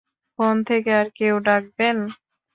[0.39, 1.97] Phone থেকে আর কেউ ডাকবেন?